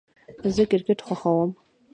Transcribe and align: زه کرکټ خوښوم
زه 0.55 0.63
کرکټ 0.71 0.99
خوښوم 1.07 1.49